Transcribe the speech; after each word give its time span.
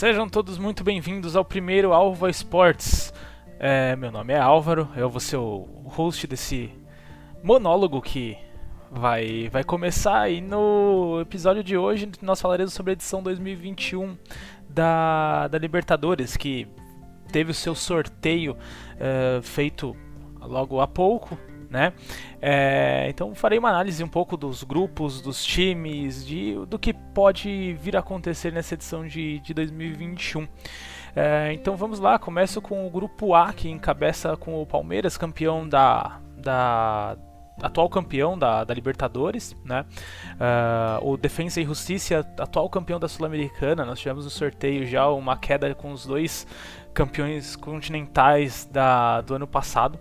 Sejam 0.00 0.26
todos 0.30 0.56
muito 0.56 0.82
bem-vindos 0.82 1.36
ao 1.36 1.44
primeiro 1.44 1.92
Alva 1.92 2.30
Sports. 2.30 3.12
É, 3.58 3.94
meu 3.96 4.10
nome 4.10 4.32
é 4.32 4.38
Álvaro, 4.38 4.88
eu 4.96 5.10
vou 5.10 5.20
ser 5.20 5.36
o 5.36 5.68
host 5.84 6.26
desse 6.26 6.70
monólogo 7.44 8.00
que 8.00 8.34
vai, 8.90 9.50
vai 9.50 9.62
começar. 9.62 10.30
E 10.30 10.40
no 10.40 11.20
episódio 11.20 11.62
de 11.62 11.76
hoje 11.76 12.10
nós 12.22 12.40
falaremos 12.40 12.72
sobre 12.72 12.92
a 12.92 12.94
edição 12.94 13.22
2021 13.22 14.16
da, 14.70 15.48
da 15.48 15.58
Libertadores, 15.58 16.34
que 16.34 16.66
teve 17.30 17.50
o 17.50 17.54
seu 17.54 17.74
sorteio 17.74 18.52
uh, 18.54 19.42
feito 19.42 19.94
logo 20.40 20.80
há 20.80 20.88
pouco, 20.88 21.36
né? 21.70 21.92
É, 22.42 23.06
então 23.08 23.32
farei 23.34 23.58
uma 23.58 23.70
análise 23.70 24.02
um 24.02 24.08
pouco 24.08 24.36
dos 24.36 24.64
grupos, 24.64 25.22
dos 25.22 25.44
times, 25.44 26.26
de, 26.26 26.56
do 26.66 26.78
que 26.78 26.92
pode 26.92 27.74
vir 27.80 27.96
a 27.96 28.00
acontecer 28.00 28.52
nessa 28.52 28.74
edição 28.74 29.06
de, 29.06 29.38
de 29.38 29.54
2021. 29.54 30.48
É, 31.14 31.52
então 31.52 31.76
vamos 31.76 32.00
lá, 32.00 32.18
começo 32.18 32.60
com 32.60 32.86
o 32.86 32.90
grupo 32.90 33.34
A, 33.34 33.52
que 33.52 33.68
encabeça 33.68 34.36
com 34.36 34.60
o 34.60 34.66
Palmeiras, 34.66 35.16
campeão 35.16 35.68
da, 35.68 36.20
da 36.36 37.16
atual 37.62 37.88
campeão 37.88 38.38
da, 38.38 38.64
da 38.64 38.74
Libertadores, 38.74 39.54
né? 39.64 39.84
Uh, 41.02 41.10
o 41.10 41.16
Defensa 41.16 41.60
e 41.60 41.64
Justiça, 41.64 42.26
atual 42.38 42.68
campeão 42.70 42.98
da 42.98 43.06
Sul-Americana. 43.06 43.84
Nós 43.84 43.98
tivemos 43.98 44.24
no 44.24 44.30
sorteio 44.30 44.86
já 44.86 45.08
uma 45.08 45.36
queda 45.36 45.74
com 45.74 45.92
os 45.92 46.06
dois 46.06 46.46
campeões 46.94 47.54
continentais 47.54 48.68
da, 48.72 49.20
do 49.20 49.34
ano 49.34 49.46
passado 49.46 49.98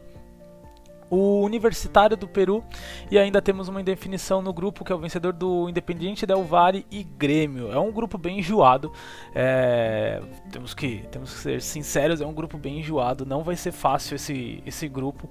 o 1.09 1.41
Universitário 1.43 2.15
do 2.15 2.27
Peru 2.27 2.63
e 3.09 3.17
ainda 3.17 3.41
temos 3.41 3.67
uma 3.67 3.81
indefinição 3.81 4.41
no 4.41 4.53
grupo 4.53 4.83
que 4.83 4.91
é 4.91 4.95
o 4.95 4.99
vencedor 4.99 5.33
do 5.33 5.69
Independiente 5.69 6.25
Del 6.25 6.43
Valle 6.43 6.85
e 6.91 7.03
Grêmio. 7.03 7.71
É 7.71 7.79
um 7.79 7.91
grupo 7.91 8.17
bem 8.17 8.39
enjoado, 8.39 8.91
é, 9.33 10.21
temos, 10.51 10.73
que, 10.73 11.03
temos 11.11 11.33
que 11.33 11.39
ser 11.39 11.61
sinceros, 11.61 12.21
é 12.21 12.25
um 12.25 12.33
grupo 12.33 12.57
bem 12.57 12.79
enjoado, 12.79 13.25
não 13.25 13.43
vai 13.43 13.55
ser 13.55 13.71
fácil 13.71 14.15
esse, 14.15 14.61
esse 14.65 14.87
grupo. 14.87 15.27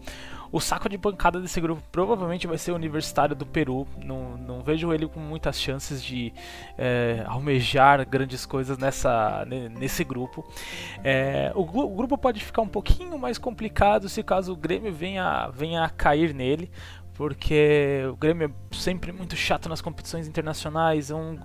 O 0.50 0.60
saco 0.60 0.88
de 0.88 0.96
pancada 0.96 1.40
desse 1.40 1.60
grupo 1.60 1.82
provavelmente 1.92 2.46
vai 2.46 2.56
ser 2.56 2.72
o 2.72 2.74
Universitário 2.74 3.36
do 3.36 3.44
Peru. 3.44 3.86
Não, 4.02 4.36
não 4.36 4.62
vejo 4.62 4.92
ele 4.92 5.06
com 5.06 5.20
muitas 5.20 5.60
chances 5.60 6.02
de 6.02 6.32
é, 6.76 7.22
almejar 7.26 8.06
grandes 8.08 8.46
coisas 8.46 8.78
nessa, 8.78 9.44
nesse 9.78 10.04
grupo. 10.04 10.46
É, 11.04 11.52
o, 11.54 11.60
o, 11.62 11.94
grupo 11.94 12.16
pode 12.16 12.42
ficar 12.44 12.62
um 12.62 12.68
pouquinho 12.68 13.18
mais 13.18 13.38
complicado 13.38 14.08
se 14.08 14.22
caso 14.22 14.52
o 14.52 14.56
Grêmio 14.56 14.92
venha, 14.92 15.48
venha 15.48 15.84
a 15.84 15.90
cair 15.90 16.34
nele, 16.34 16.70
porque 17.14 18.02
o 18.10 18.16
Grêmio 18.16 18.48
é 18.48 18.74
sempre 18.74 19.12
muito 19.12 19.36
chato 19.36 19.68
nas 19.68 19.80
competições 19.80 20.26
internacionais. 20.26 21.10
É 21.10 21.14
um, 21.14 21.38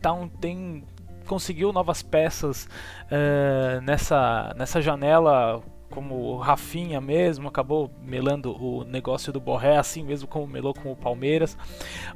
tá 0.00 0.12
um, 0.12 0.28
tem 0.28 0.84
conseguiu 1.26 1.72
novas 1.72 2.02
peças 2.02 2.68
uh, 3.06 3.80
nessa, 3.80 4.54
nessa 4.56 4.80
janela 4.80 5.62
como 5.94 6.16
o 6.16 6.36
Rafinha 6.38 7.00
mesmo, 7.00 7.46
acabou 7.46 7.90
melando 8.02 8.50
o 8.52 8.84
negócio 8.84 9.32
do 9.32 9.40
Borré, 9.40 9.76
assim 9.78 10.02
mesmo 10.02 10.26
como 10.26 10.46
melou 10.46 10.74
com 10.74 10.90
o 10.90 10.96
Palmeiras, 10.96 11.56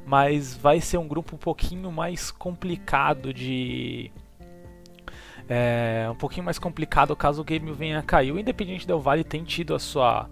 mas 0.05 0.55
vai 0.55 0.81
ser 0.81 0.97
um 0.97 1.07
grupo 1.07 1.35
um 1.35 1.39
pouquinho 1.39 1.91
mais 1.91 2.29
complicado 2.29 3.33
de. 3.33 4.11
É, 5.47 6.07
um 6.11 6.15
pouquinho 6.15 6.43
mais 6.43 6.59
complicado 6.59 7.15
caso 7.15 7.41
o 7.41 7.45
game 7.45 7.71
venha 7.71 7.99
a 7.99 8.03
cair. 8.03 8.31
O 8.31 8.39
Independente 8.39 8.85
Del 8.85 8.99
Vale 8.99 9.23
tem 9.23 9.43
tido 9.43 9.73
a 9.73 9.79
sua, 9.79 10.29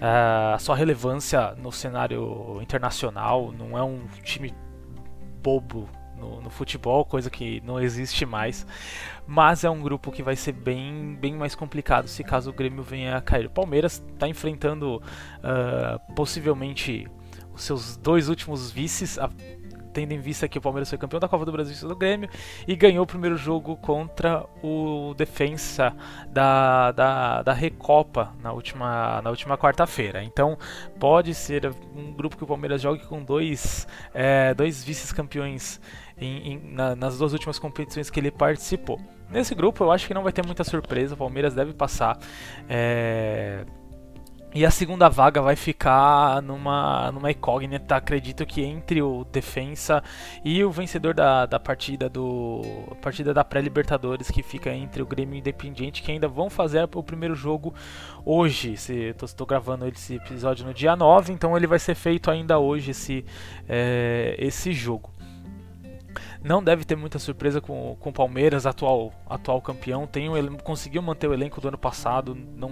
é, 0.00 0.54
a 0.54 0.58
sua 0.58 0.76
relevância 0.76 1.54
no 1.54 1.70
cenário 1.70 2.58
internacional, 2.60 3.52
não 3.52 3.78
é 3.78 3.82
um 3.82 4.06
time 4.22 4.52
bobo 5.42 5.88
no, 6.18 6.40
no, 6.40 6.50
futebol, 6.50 7.04
coisa 7.04 7.30
que 7.30 7.62
não 7.64 7.80
existe 7.80 8.26
mais. 8.26 8.66
Mas 9.26 9.64
é 9.64 9.70
um 9.70 9.80
grupo 9.80 10.10
que 10.10 10.22
vai 10.22 10.36
ser 10.36 10.52
bem, 10.52 11.16
bem 11.20 11.34
mais 11.34 11.54
complicado 11.54 12.08
se 12.08 12.24
caso 12.24 12.50
o 12.50 12.52
Grêmio 12.52 12.82
venha 12.82 13.16
a 13.16 13.20
cair. 13.20 13.46
O 13.46 13.50
Palmeiras 13.50 14.02
está 14.12 14.28
enfrentando 14.28 14.96
uh, 14.96 16.14
possivelmente 16.14 17.06
os 17.52 17.62
seus 17.62 17.96
dois 17.96 18.28
últimos 18.28 18.70
vices. 18.70 19.18
A, 19.18 19.30
tendo 19.98 20.12
em 20.12 20.20
vista 20.20 20.46
que 20.46 20.58
o 20.58 20.60
Palmeiras 20.60 20.88
foi 20.88 20.96
campeão 20.96 21.18
da 21.18 21.28
Copa 21.28 21.44
do 21.44 21.50
Brasil 21.50 21.88
do 21.88 21.96
Grêmio 21.96 22.28
e 22.68 22.76
ganhou 22.76 23.02
o 23.02 23.06
primeiro 23.06 23.36
jogo 23.36 23.76
contra 23.76 24.44
o 24.62 25.12
Defensa 25.16 25.92
da, 26.28 26.92
da, 26.92 27.42
da 27.42 27.52
Recopa 27.52 28.32
na 28.40 28.52
última, 28.52 29.20
na 29.22 29.30
última 29.30 29.58
quarta-feira. 29.58 30.22
Então 30.22 30.56
pode 31.00 31.34
ser 31.34 31.72
um 31.96 32.12
grupo 32.12 32.36
que 32.36 32.44
o 32.44 32.46
Palmeiras 32.46 32.80
jogue 32.80 33.04
com 33.06 33.24
dois, 33.24 33.88
é, 34.14 34.54
dois 34.54 34.84
vices-campeões 34.84 35.80
em, 36.20 36.52
em, 36.52 36.72
na, 36.72 36.96
nas 36.96 37.18
duas 37.18 37.32
últimas 37.32 37.58
competições 37.58 38.10
que 38.10 38.20
ele 38.20 38.30
participou. 38.30 39.00
Nesse 39.30 39.54
grupo 39.54 39.84
eu 39.84 39.92
acho 39.92 40.06
que 40.06 40.14
não 40.14 40.22
vai 40.22 40.32
ter 40.32 40.44
muita 40.44 40.64
surpresa, 40.64 41.14
o 41.14 41.18
Palmeiras 41.18 41.54
deve 41.54 41.72
passar. 41.72 42.18
É... 42.68 43.64
E 44.54 44.64
a 44.64 44.70
segunda 44.70 45.10
vaga 45.10 45.42
vai 45.42 45.54
ficar 45.54 46.40
numa, 46.40 47.12
numa 47.12 47.30
incógnita, 47.30 47.96
acredito 47.96 48.46
que 48.46 48.62
entre 48.64 49.02
o 49.02 49.22
defensa 49.30 50.02
e 50.42 50.64
o 50.64 50.70
vencedor 50.70 51.12
da, 51.12 51.44
da 51.44 51.60
partida 51.60 52.08
do 52.08 52.62
partida 53.02 53.34
da 53.34 53.44
pré-libertadores, 53.44 54.30
que 54.30 54.42
fica 54.42 54.72
entre 54.72 55.02
o 55.02 55.06
Grêmio 55.06 55.34
e 55.34 55.38
o 55.38 55.40
Independiente, 55.40 56.02
que 56.02 56.10
ainda 56.10 56.26
vão 56.26 56.48
fazer 56.48 56.88
o 56.94 57.02
primeiro 57.02 57.34
jogo 57.34 57.74
hoje. 58.24 58.72
Estou 58.72 59.46
gravando 59.46 59.86
esse 59.86 60.14
episódio 60.14 60.64
no 60.64 60.72
dia 60.72 60.96
9, 60.96 61.30
então 61.30 61.54
ele 61.54 61.66
vai 61.66 61.78
ser 61.78 61.94
feito 61.94 62.30
ainda 62.30 62.58
hoje 62.58 62.92
esse, 62.92 63.26
é, 63.68 64.34
esse 64.38 64.72
jogo. 64.72 65.10
Não 66.42 66.62
deve 66.62 66.84
ter 66.84 66.96
muita 66.96 67.18
surpresa 67.18 67.60
com, 67.60 67.96
com 67.98 68.10
o 68.10 68.12
Palmeiras, 68.12 68.66
atual, 68.66 69.12
atual 69.28 69.60
campeão. 69.60 70.06
Tem 70.06 70.28
um, 70.28 70.56
conseguiu 70.58 71.02
manter 71.02 71.28
o 71.28 71.34
elenco 71.34 71.60
do 71.60 71.68
ano 71.68 71.78
passado, 71.78 72.34
não 72.34 72.70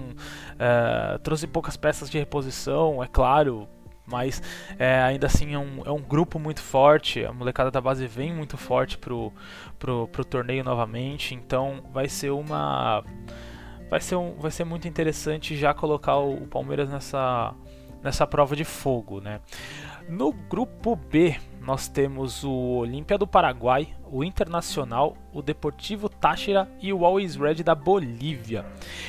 é, 0.58 1.18
trouxe 1.18 1.46
poucas 1.46 1.76
peças 1.76 2.08
de 2.08 2.18
reposição, 2.18 3.02
é 3.02 3.08
claro, 3.08 3.68
mas 4.06 4.40
é, 4.78 5.00
ainda 5.00 5.26
assim 5.26 5.54
é 5.54 5.58
um, 5.58 5.82
é 5.84 5.90
um 5.90 6.00
grupo 6.00 6.38
muito 6.38 6.62
forte. 6.62 7.24
A 7.24 7.32
molecada 7.32 7.70
da 7.70 7.80
base 7.80 8.06
vem 8.06 8.32
muito 8.32 8.56
forte 8.56 8.96
pro, 8.96 9.32
pro, 9.78 10.06
pro 10.08 10.24
torneio 10.24 10.62
novamente, 10.62 11.34
então 11.34 11.82
vai 11.92 12.08
ser 12.08 12.30
uma. 12.30 13.02
Vai 13.90 14.00
ser, 14.00 14.16
um, 14.16 14.34
vai 14.38 14.50
ser 14.50 14.64
muito 14.64 14.88
interessante 14.88 15.56
já 15.56 15.74
colocar 15.74 16.16
o, 16.16 16.42
o 16.42 16.46
Palmeiras 16.46 16.88
nessa, 16.88 17.54
nessa 18.02 18.26
prova 18.26 18.54
de 18.54 18.64
fogo, 18.64 19.20
né? 19.20 19.40
No 20.08 20.32
grupo 20.32 20.94
B, 20.94 21.36
nós 21.66 21.88
temos 21.88 22.44
o 22.44 22.52
Olímpia 22.52 23.18
do 23.18 23.26
Paraguai, 23.26 23.88
o 24.04 24.22
Internacional, 24.22 25.16
o 25.32 25.42
Deportivo 25.42 26.08
Táchira 26.08 26.70
e 26.80 26.92
o 26.92 27.04
Always 27.04 27.34
Red 27.34 27.56
da 27.64 27.74
Bolívia. 27.74 28.64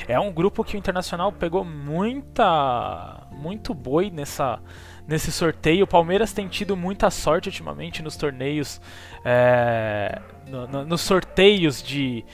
É 0.07 0.19
um 0.19 0.33
grupo 0.33 0.63
que 0.63 0.75
o 0.75 0.77
Internacional 0.77 1.31
pegou 1.31 1.63
muita 1.63 3.27
muito 3.31 3.75
boi 3.75 4.09
nessa 4.09 4.59
nesse 5.07 5.31
sorteio. 5.31 5.83
O 5.85 5.87
Palmeiras 5.87 6.33
tem 6.33 6.47
tido 6.47 6.75
muita 6.75 7.11
sorte 7.11 7.47
ultimamente 7.47 8.01
nos 8.01 8.17
torneios, 8.17 8.81
é, 9.23 10.19
no, 10.47 10.67
no, 10.67 10.83
nos 10.83 11.01
sorteios 11.01 11.83
de 11.83 12.25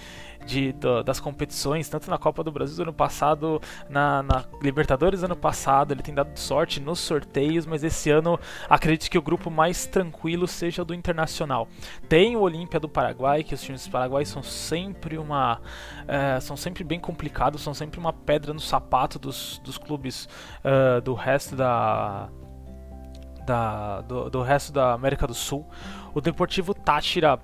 de, 0.46 0.74
das 1.06 1.20
competições, 1.20 1.90
tanto 1.90 2.10
na 2.10 2.18
Copa 2.18 2.44
do 2.44 2.52
Brasil 2.52 2.78
do 2.78 2.84
ano 2.84 2.94
passado, 2.94 3.62
na, 3.90 4.24
na, 4.24 4.44
Libertadores 4.62 5.22
do 5.22 5.26
ano 5.26 5.36
passado, 5.36 5.94
ele 5.94 6.02
tem 6.02 6.14
dado 6.14 6.38
sorte 6.38 6.80
nos 6.80 7.00
sorteios, 7.00 7.66
mas 7.66 7.84
esse 7.84 8.10
ano 8.10 8.40
acredito 8.70 9.10
que 9.10 9.18
o 9.18 9.22
grupo 9.22 9.50
mais 9.50 9.86
tranquilo 9.86 10.48
seja 10.48 10.82
o 10.82 10.86
do 10.86 10.94
Internacional. 10.94 11.68
Tem 12.08 12.36
o 12.36 12.42
Olímpia 12.42 12.80
do 12.80 12.90
Paraguai, 12.90 13.44
que 13.44 13.54
os 13.54 13.62
times 13.62 13.86
do 13.86 13.92
Paraguai 13.92 14.26
são 14.26 14.44
sempre 14.44 15.18
uma. 15.18 15.60
É, 16.08 16.40
são 16.40 16.56
sempre 16.56 16.84
bem 16.84 17.00
complicados, 17.00 17.62
são 17.62 17.74
sempre 17.74 18.00
uma 18.00 18.14
pedra 18.14 18.54
no 18.54 18.60
sapato 18.60 19.20
dos, 19.20 19.60
dos 19.64 19.78
clubes 19.78 20.28
uh, 20.64 21.02
do 21.02 21.14
resto 21.14 21.56
da. 21.56 22.30
Da, 23.46 24.00
do, 24.00 24.30
do 24.30 24.42
resto 24.42 24.72
da 24.72 24.94
América 24.94 25.28
do 25.28 25.34
Sul. 25.34 25.68
O 26.14 26.22
Deportivo 26.22 26.74
Táchira 26.74 27.38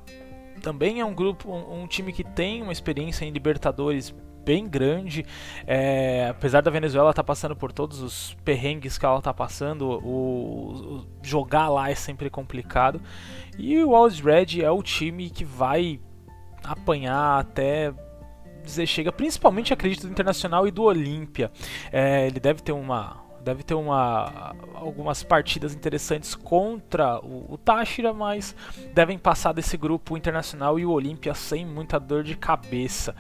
também 0.60 1.00
é 1.00 1.06
um 1.06 1.14
grupo, 1.14 1.52
um, 1.52 1.84
um 1.84 1.88
time 1.88 2.12
que 2.14 2.24
tem 2.24 2.62
uma 2.62 2.72
experiência 2.72 3.26
em 3.26 3.32
Libertadores 3.32 4.14
bem 4.44 4.68
grande. 4.68 5.26
É, 5.68 6.28
apesar 6.30 6.62
da 6.62 6.72
Venezuela 6.72 7.12
estar 7.12 7.24
tá 7.24 7.28
passando 7.28 7.56
por 7.56 7.72
todos 7.72 8.02
os 8.02 8.36
perrengues 8.44 8.98
que 8.98 9.06
ela 9.06 9.20
está 9.20 9.34
passando, 9.34 9.84
o, 9.84 10.98
o, 10.98 11.06
jogar 11.22 11.70
lá 11.70 11.90
é 11.90 11.96
sempre 11.96 12.30
complicado. 12.30 13.02
E 13.58 13.78
o 13.84 13.96
Always 13.96 14.20
Red 14.20 14.62
é 14.62 14.72
o 14.72 14.82
time 14.82 15.30
que 15.30 15.46
vai 15.46 16.00
apanhar 16.64 17.40
até 17.40 17.94
dizer 18.64 18.86
chega, 18.86 19.12
principalmente 19.12 19.74
acredito 19.74 20.08
do 20.08 20.12
Internacional 20.12 20.68
e 20.68 20.72
do 20.72 20.84
Olímpia. 20.84 21.52
É, 21.92 22.28
ele 22.28 22.40
deve 22.40 22.62
ter 22.62 22.72
uma 22.72 23.29
deve 23.44 23.64
ter 23.64 23.74
uma, 23.74 24.56
algumas 24.74 25.24
partidas 25.24 25.74
interessantes 25.74 26.36
contra 26.36 27.20
o, 27.20 27.54
o 27.54 27.58
Táchira, 27.58 28.14
mas 28.14 28.56
devem 28.94 29.18
passar 29.18 29.54
desse 29.54 29.78
grupo 29.78 30.18
internacional 30.18 30.80
e 30.80 30.86
o 30.86 30.92
Olímpia 30.92 31.34
sem 31.34 31.66
muita 31.66 32.00
dor 32.00 32.24
de 32.24 32.36
cabeça. 32.36 33.16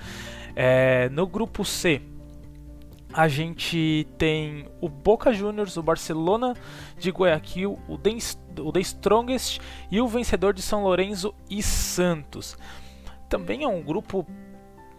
É, 0.55 1.09
no 1.09 1.25
grupo 1.25 1.63
C, 1.63 2.01
a 3.11 3.27
gente 3.27 4.07
tem 4.17 4.67
o 4.79 4.87
Boca 4.87 5.33
Juniors, 5.33 5.77
o 5.77 5.83
Barcelona 5.83 6.53
de 6.97 7.09
Guayaquil, 7.09 7.79
o 7.87 7.97
The, 7.97 8.11
o 8.61 8.71
The 8.71 8.79
Strongest 8.81 9.59
e 9.89 9.99
o 9.99 10.07
vencedor 10.07 10.53
de 10.53 10.61
São 10.61 10.83
Lourenço 10.83 11.33
e 11.49 11.63
Santos. 11.63 12.57
Também 13.27 13.63
é 13.63 13.67
um 13.67 13.81
grupo 13.81 14.27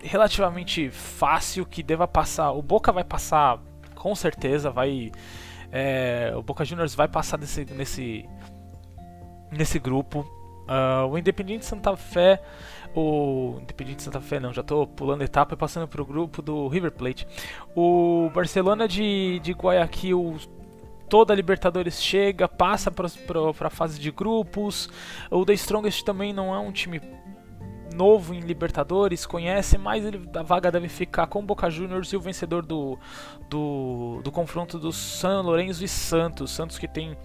relativamente 0.02 0.90
fácil 0.90 1.64
que 1.64 1.82
deva 1.82 2.08
passar. 2.08 2.50
O 2.52 2.62
Boca 2.62 2.90
vai 2.90 3.04
passar 3.04 3.60
com 4.00 4.14
certeza, 4.14 4.70
vai. 4.70 5.12
É, 5.70 6.32
o 6.34 6.42
Boca 6.42 6.64
Juniors 6.64 6.94
vai 6.94 7.06
passar 7.06 7.38
nesse, 7.38 7.66
nesse, 7.66 8.28
nesse 9.52 9.78
grupo. 9.78 10.20
Uh, 10.66 11.06
o 11.06 11.18
Independiente 11.18 11.66
Santa 11.66 11.94
Fé. 11.96 12.42
O 12.94 13.58
Independiente 13.60 14.02
Santa 14.02 14.20
Fé, 14.20 14.40
não, 14.40 14.54
já 14.54 14.62
estou 14.62 14.86
pulando 14.86 15.22
etapa 15.22 15.54
e 15.54 15.56
passando 15.56 15.86
para 15.86 16.00
o 16.00 16.04
grupo 16.04 16.40
do 16.40 16.66
River 16.66 16.90
Plate. 16.92 17.26
O 17.76 18.30
Barcelona 18.34 18.88
de, 18.88 19.38
de 19.40 19.52
Guayaquil 19.52 20.38
toda 21.08 21.34
a 21.34 21.36
Libertadores 21.36 22.02
chega, 22.02 22.48
passa 22.48 22.90
para 22.90 23.06
a 23.66 23.70
fase 23.70 24.00
de 24.00 24.10
grupos. 24.10 24.88
O 25.30 25.44
The 25.44 25.52
Strongest 25.52 26.04
também 26.04 26.32
não 26.32 26.54
é 26.54 26.58
um 26.58 26.72
time 26.72 27.00
novo 27.94 28.34
em 28.34 28.40
Libertadores, 28.40 29.26
conhece, 29.26 29.76
mas 29.76 30.04
ele, 30.04 30.28
a 30.34 30.42
vaga 30.42 30.70
deve 30.70 30.88
ficar 30.88 31.26
com 31.26 31.40
o 31.40 31.42
Boca 31.42 31.68
Juniors 31.70 32.12
e 32.12 32.16
o 32.16 32.20
vencedor 32.20 32.64
do, 32.64 32.98
do, 33.48 34.20
do 34.22 34.30
confronto 34.30 34.78
do 34.78 34.92
San 34.92 35.42
Lorenzo 35.42 35.84
e 35.84 35.88
Santos. 35.88 36.50
Santos 36.50 36.78
que 36.78 36.88
tem 36.88 37.16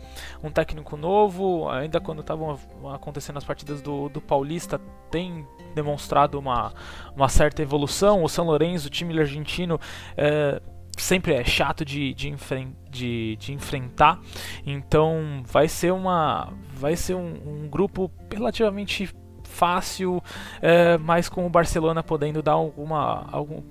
um 0.44 0.50
técnico 0.50 0.98
novo, 0.98 1.70
ainda 1.70 2.00
quando 2.00 2.22
estavam 2.22 2.58
acontecendo 2.94 3.38
as 3.38 3.44
partidas 3.44 3.82
do, 3.82 4.10
do 4.10 4.22
Paulista, 4.22 4.80
tem 5.12 5.46
demonstrado 5.74 6.40
uma, 6.40 6.74
uma 7.16 7.30
certa 7.30 7.62
evolução. 7.62 8.24
O 8.24 8.30
San 8.30 8.44
Lorenzo, 8.44 8.88
o 8.88 8.90
time 8.90 9.18
argentino, 9.20 9.80
é, 10.18 10.62
sempre 10.98 11.34
é 11.34 11.44
chato 11.44 11.84
de, 11.84 12.14
de, 12.14 12.30
enfren 12.30 12.74
de, 12.90 13.36
de, 13.38 13.54
enfrentar. 13.54 14.20
Então 14.66 15.44
vai 15.46 15.68
ser 15.68 15.92
uma 15.92 16.54
vai 16.74 16.96
ser 16.96 17.16
um, 17.16 17.64
um 17.64 17.70
grupo 17.70 18.12
relativamente 18.32 19.14
fácil, 19.56 20.22
é, 20.62 20.98
mas 20.98 21.30
com 21.30 21.46
o 21.46 21.50
Barcelona 21.50 22.04
podendo 22.04 22.42
dar 22.42 22.54
alguma 22.54 23.28
algum, 23.32 23.62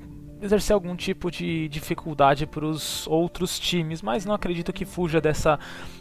exercer 0.41 0.75
algum 0.75 0.97
tipo 0.97 1.31
de 1.31 1.69
dificuldade 1.69 2.47
para 2.47 2.65
os 2.65 3.07
outros 3.07 3.59
times, 3.59 4.03
mas 4.03 4.25
não 4.25 4.35
acredito 4.35 4.73
que 4.73 4.85
fuja 4.85 5.21
dessa 5.21 5.59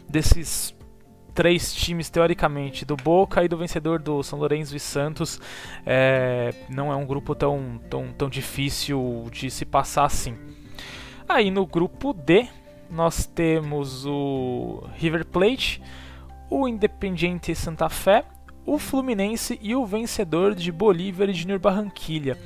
desses 0.08 0.74
três 1.34 1.74
times 1.74 2.08
teoricamente 2.08 2.84
do 2.84 2.96
Boca 2.96 3.44
e 3.44 3.48
do 3.48 3.56
vencedor 3.56 4.00
do 4.00 4.22
São 4.22 4.38
Lourenço 4.38 4.76
e 4.76 4.80
Santos 4.80 5.40
é, 5.84 6.54
não 6.68 6.92
é 6.92 6.96
um 6.96 7.04
grupo 7.04 7.34
tão, 7.34 7.80
tão, 7.90 8.12
tão 8.12 8.30
difícil 8.30 9.26
de 9.32 9.50
se 9.50 9.64
passar 9.64 10.04
assim. 10.04 10.36
Aí 11.28 11.50
no 11.50 11.66
grupo 11.66 12.12
D 12.12 12.46
nós 12.88 13.26
temos 13.26 14.06
o 14.06 14.84
River 14.94 15.26
Plate, 15.26 15.82
o 16.48 16.68
Independiente 16.68 17.52
Santa 17.54 17.88
Fé, 17.88 18.24
o 18.66 18.78
Fluminense 18.78 19.58
e 19.62 19.74
o 19.74 19.84
vencedor 19.84 20.54
de 20.54 20.70
Bolívar 20.72 21.28
e 21.28 21.34
Junior 21.34 21.58
Barranquilha. 21.58 22.38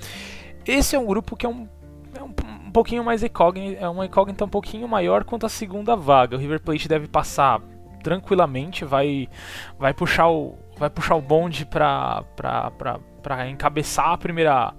Esse 0.67 0.97
é 0.97 0.99
um 0.99 1.07
grupo 1.07 1.37
que 1.37 1.47
é 1.47 1.49
um, 1.49 1.69
é 2.15 2.23
um, 2.23 2.35
um 2.67 2.71
pouquinho 2.71 3.05
mais 3.05 3.23
incógnito, 3.23 3.83
é 3.83 3.89
uma 3.89 4.07
incógnita 4.07 4.45
um 4.45 4.49
pouquinho 4.49 4.87
maior 4.89 5.25
quanto 5.25 5.47
à 5.47 5.49
segunda 5.49 5.97
vaga. 5.97 6.37
O 6.37 6.39
River 6.39 6.61
Plate 6.61 6.89
deve 6.89 7.09
passar 7.09 7.61
tranquilamente, 8.03 8.85
vai, 8.85 9.29
vai 9.79 9.93
puxar 9.93 10.29
o 10.29 10.57
vai 10.79 10.89
puxar 10.89 11.17
o 11.17 11.21
bonde 11.21 11.67
para 11.67 12.25
encabeçar 13.51 14.11
a 14.11 14.17
primeira 14.17 14.73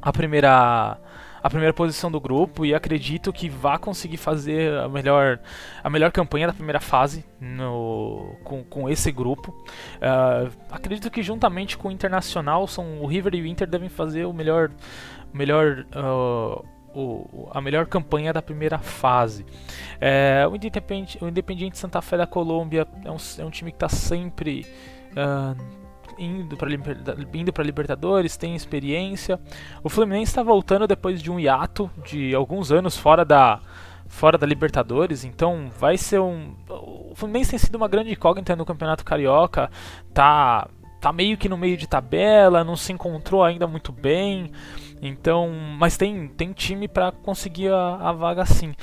a 0.00 0.12
primeira 0.12 0.98
a 1.42 1.48
primeira 1.48 1.72
posição 1.72 2.10
do 2.10 2.20
grupo 2.20 2.64
e 2.64 2.74
acredito 2.74 3.32
que 3.32 3.48
vá 3.48 3.78
conseguir 3.78 4.16
fazer 4.16 4.72
a 4.74 4.88
melhor, 4.88 5.38
a 5.82 5.90
melhor 5.90 6.10
campanha 6.10 6.46
da 6.46 6.52
primeira 6.52 6.80
fase 6.80 7.24
no, 7.40 8.36
com, 8.44 8.64
com 8.64 8.88
esse 8.88 9.10
grupo. 9.12 9.50
Uh, 9.96 10.50
acredito 10.70 11.10
que 11.10 11.22
juntamente 11.22 11.76
com 11.76 11.88
o 11.88 11.92
Internacional, 11.92 12.66
são, 12.66 13.00
o 13.00 13.06
River 13.06 13.34
e 13.34 13.42
o 13.42 13.46
Inter 13.46 13.68
devem 13.68 13.88
fazer 13.88 14.24
o 14.24 14.32
melhor, 14.32 14.70
melhor 15.32 15.86
uh, 15.94 16.64
o, 16.94 17.48
a 17.52 17.60
melhor 17.60 17.86
campanha 17.86 18.32
da 18.32 18.42
primeira 18.42 18.78
fase. 18.78 19.46
É, 20.00 20.46
o, 20.50 20.56
Independiente, 20.56 21.18
o 21.22 21.28
Independiente 21.28 21.78
Santa 21.78 22.00
Fé 22.00 22.16
da 22.16 22.26
Colômbia 22.26 22.86
é 23.04 23.10
um, 23.10 23.16
é 23.38 23.44
um 23.44 23.50
time 23.50 23.70
que 23.70 23.76
está 23.76 23.88
sempre 23.88 24.66
uh, 25.12 25.56
indo 26.18 26.56
para 26.56 26.68
para 27.52 27.64
Libertadores, 27.64 28.36
tem 28.36 28.54
experiência. 28.54 29.40
O 29.82 29.88
Fluminense 29.88 30.30
está 30.30 30.42
voltando 30.42 30.86
depois 30.86 31.22
de 31.22 31.30
um 31.30 31.38
hiato 31.38 31.90
de 32.04 32.34
alguns 32.34 32.72
anos 32.72 32.96
fora 32.96 33.24
da 33.24 33.60
fora 34.06 34.38
da 34.38 34.46
Libertadores, 34.46 35.22
então 35.22 35.70
vai 35.78 35.98
ser 35.98 36.18
um 36.18 36.54
o 36.68 37.12
Fluminense 37.14 37.50
tem 37.50 37.58
sido 37.58 37.74
uma 37.74 37.88
grande 37.88 38.12
incógnita 38.12 38.56
no 38.56 38.64
Campeonato 38.64 39.04
Carioca, 39.04 39.70
tá 40.14 40.68
tá 41.00 41.12
meio 41.12 41.36
que 41.36 41.48
no 41.48 41.56
meio 41.56 41.76
de 41.76 41.86
tabela, 41.86 42.64
não 42.64 42.74
se 42.74 42.92
encontrou 42.92 43.44
ainda 43.44 43.66
muito 43.66 43.92
bem. 43.92 44.50
Então, 45.00 45.50
mas 45.78 45.96
tem 45.96 46.26
tem 46.28 46.52
time 46.52 46.88
para 46.88 47.12
conseguir 47.12 47.68
a, 47.68 47.96
a 47.96 48.12
vaga 48.12 48.44
sim 48.44 48.74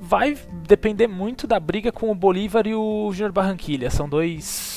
vai 0.00 0.36
depender 0.66 1.06
muito 1.06 1.46
da 1.46 1.58
briga 1.58 1.90
com 1.90 2.10
o 2.10 2.14
Bolívar 2.14 2.66
e 2.66 2.74
o 2.74 3.10
Junior 3.12 3.32
Barranquilha. 3.32 3.90
São 3.90 4.06
dois 4.06 4.73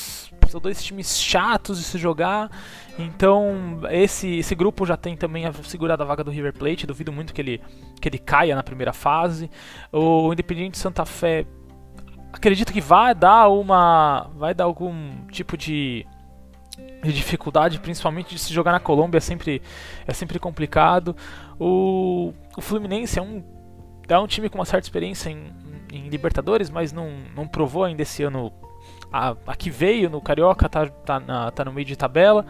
são 0.50 0.60
dois 0.60 0.82
times 0.82 1.18
chatos 1.18 1.78
de 1.78 1.84
se 1.84 1.98
jogar. 1.98 2.50
Então, 2.98 3.80
esse, 3.90 4.38
esse 4.38 4.54
grupo 4.54 4.84
já 4.84 4.96
tem 4.96 5.16
também 5.16 5.46
a 5.46 5.52
segurada 5.52 6.04
vaga 6.04 6.24
do 6.24 6.30
River 6.30 6.52
Plate. 6.52 6.86
Duvido 6.86 7.12
muito 7.12 7.32
que 7.32 7.40
ele, 7.40 7.60
que 8.00 8.08
ele 8.08 8.18
caia 8.18 8.56
na 8.56 8.62
primeira 8.62 8.92
fase. 8.92 9.50
O 9.92 10.32
Independiente 10.32 10.78
Santa 10.78 11.04
Fé 11.04 11.46
acredito 12.32 12.72
que 12.72 12.80
vai 12.80 13.14
dar 13.14 13.48
uma. 13.48 14.30
vai 14.36 14.54
dar 14.54 14.64
algum 14.64 15.26
tipo 15.28 15.56
de, 15.56 16.06
de 17.02 17.12
dificuldade, 17.12 17.78
principalmente 17.78 18.34
de 18.34 18.40
se 18.40 18.52
jogar 18.52 18.72
na 18.72 18.80
Colômbia, 18.80 19.18
é 19.18 19.20
sempre, 19.20 19.62
é 20.06 20.12
sempre 20.12 20.38
complicado. 20.38 21.16
O, 21.58 22.32
o 22.56 22.60
Fluminense 22.60 23.18
é 23.18 23.22
um, 23.22 23.42
é 24.08 24.18
um 24.18 24.26
time 24.26 24.48
com 24.48 24.58
uma 24.58 24.64
certa 24.64 24.86
experiência 24.86 25.30
em, 25.30 25.52
em 25.92 26.08
Libertadores, 26.08 26.70
mas 26.70 26.92
não, 26.92 27.10
não 27.34 27.46
provou 27.46 27.84
ainda 27.84 28.02
esse 28.02 28.22
ano 28.22 28.52
a, 29.12 29.36
a 29.46 29.56
que 29.56 29.70
veio 29.70 30.10
no 30.10 30.20
Carioca, 30.20 30.68
tá, 30.68 30.86
tá, 30.86 31.20
na, 31.20 31.50
tá 31.50 31.64
no 31.64 31.72
meio 31.72 31.86
de 31.86 31.96
tabela. 31.96 32.46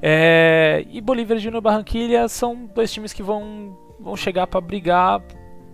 É, 0.00 0.84
e 0.90 1.00
Bolívar 1.00 1.38
e 1.38 1.60
Barranquilha 1.60 2.28
são 2.28 2.66
dois 2.74 2.92
times 2.92 3.12
que 3.12 3.22
vão, 3.22 3.76
vão 3.98 4.16
chegar 4.16 4.46
para 4.46 4.60
brigar. 4.60 5.22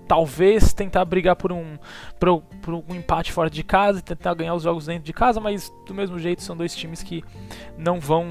Talvez 0.07 0.73
tentar 0.73 1.05
brigar 1.05 1.37
por 1.37 1.53
um, 1.53 1.77
por, 2.19 2.41
por 2.63 2.75
um 2.75 2.95
empate 2.95 3.31
fora 3.31 3.51
de 3.51 3.63
casa 3.63 4.01
tentar 4.01 4.33
ganhar 4.33 4.55
os 4.55 4.63
jogos 4.63 4.87
dentro 4.87 5.05
de 5.05 5.13
casa, 5.13 5.39
mas 5.39 5.71
do 5.87 5.93
mesmo 5.93 6.19
jeito 6.19 6.43
são 6.43 6.57
dois 6.57 6.75
times 6.75 7.03
que 7.03 7.23
não 7.77 8.01
vão, 8.01 8.27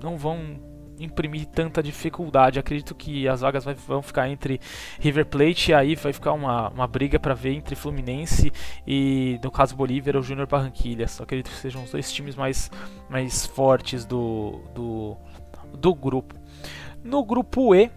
não 0.00 0.16
vão 0.16 0.67
imprimir 0.98 1.46
tanta 1.46 1.82
dificuldade. 1.82 2.58
Acredito 2.58 2.94
que 2.94 3.28
as 3.28 3.40
vagas 3.40 3.64
vai, 3.64 3.74
vão 3.74 4.02
ficar 4.02 4.28
entre 4.28 4.60
River 5.00 5.26
Plate 5.26 5.70
e 5.70 5.74
aí 5.74 5.94
vai 5.94 6.12
ficar 6.12 6.32
uma, 6.32 6.68
uma 6.70 6.86
briga 6.86 7.18
para 7.18 7.34
ver 7.34 7.54
entre 7.54 7.74
Fluminense 7.74 8.52
e, 8.86 9.38
no 9.42 9.50
caso, 9.50 9.76
Bolívar 9.76 10.16
ou 10.16 10.22
Júnior 10.22 10.46
Barranquilha. 10.46 11.06
Só 11.08 11.22
acredito 11.22 11.50
que 11.50 11.56
sejam 11.56 11.82
os 11.84 11.90
dois 11.90 12.12
times 12.12 12.34
mais, 12.34 12.70
mais 13.08 13.46
fortes 13.46 14.04
do, 14.04 14.60
do, 14.74 15.16
do 15.76 15.94
grupo. 15.94 16.34
No 17.02 17.24
grupo 17.24 17.74
E, 17.74 17.90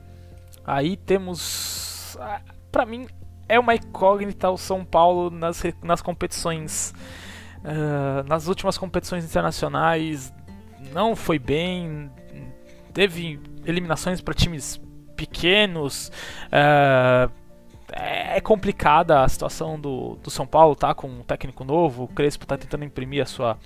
aí 0.66 0.96
temos. 0.96 2.18
Para 2.72 2.86
mim, 2.86 3.08
é 3.48 3.60
uma 3.60 3.76
incógnita 3.76 4.50
o 4.50 4.58
São 4.58 4.86
Paulo 4.86 5.30
nas, 5.30 5.62
nas 5.84 6.02
competições. 6.02 6.94
Uh, 7.64 8.28
nas 8.28 8.48
últimas 8.48 8.76
competições 8.76 9.24
internacionais 9.24 10.34
não 10.94 11.16
foi 11.16 11.38
bem, 11.38 12.10
teve 12.92 13.40
eliminações 13.66 14.22
para 14.22 14.34
times 14.34 14.80
pequenos. 15.16 16.12
Uh, 16.48 17.32
é 17.94 18.40
complicada 18.40 19.22
a 19.22 19.28
situação 19.28 19.80
do, 19.80 20.16
do 20.24 20.30
São 20.30 20.48
Paulo, 20.48 20.76
tá? 20.76 20.94
Com 20.94 21.08
um 21.08 21.24
técnico 21.24 21.64
novo, 21.64 22.04
o 22.04 22.08
Crespo 22.08 22.46
tá 22.46 22.58
tentando 22.58 22.86
imprimir 22.86 23.22
a 23.22 23.26
sua, 23.26 23.58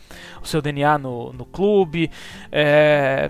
o 0.42 0.48
seu 0.48 0.62
DNA 0.62 0.98
no, 0.98 1.32
no 1.32 1.46
clube. 1.46 2.10
É, 2.52 3.30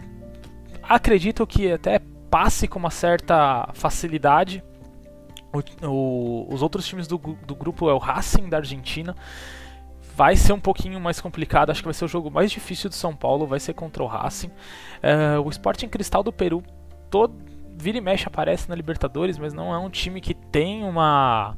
acredito 0.82 1.46
que 1.46 1.72
até 1.72 2.00
passe 2.32 2.68
com 2.68 2.80
uma 2.80 2.92
certa 2.92 3.70
facilidade. 3.74 4.64
O, 5.54 5.88
o, 5.88 6.54
os 6.54 6.62
outros 6.62 6.88
times 6.88 7.08
do, 7.08 7.18
do 7.18 7.56
grupo 7.56 7.90
é 7.90 7.94
o 7.94 7.98
Racing 7.98 8.48
da 8.48 8.58
Argentina 8.58 9.16
vai 10.16 10.36
ser 10.36 10.54
um 10.54 10.60
pouquinho 10.60 11.00
mais 11.00 11.20
complicado. 11.20 11.72
Acho 11.72 11.82
que 11.82 11.88
vai 11.88 11.94
ser 11.94 12.06
o 12.06 12.08
jogo 12.08 12.32
mais 12.32 12.50
difícil 12.50 12.90
do 12.90 12.96
São 12.96 13.16
Paulo, 13.16 13.46
vai 13.46 13.60
ser 13.60 13.74
contra 13.74 14.02
o 14.02 14.08
Racing. 14.08 14.48
Uh, 14.48 15.42
o 15.44 15.50
Sporting 15.50 15.90
Cristal 15.90 16.24
do 16.24 16.32
Peru, 16.32 16.64
todo 17.10 17.36
vira 17.78 17.98
e 17.98 18.02
mexe 18.02 18.26
aparece 18.26 18.70
na 18.70 18.76
Libertadores, 18.76 19.38
mas 19.38 19.54
não 19.54 19.74
é 19.74 19.78
um 19.78 19.90
time 19.90 20.22
que 20.22 20.34
tem 20.34 20.86
uma 20.86 21.58